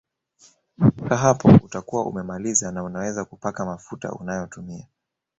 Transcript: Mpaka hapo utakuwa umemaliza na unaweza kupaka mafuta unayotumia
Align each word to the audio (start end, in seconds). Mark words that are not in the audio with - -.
Mpaka 0.77 1.17
hapo 1.17 1.47
utakuwa 1.47 2.05
umemaliza 2.05 2.71
na 2.71 2.83
unaweza 2.83 3.25
kupaka 3.25 3.65
mafuta 3.65 4.11
unayotumia 4.11 4.87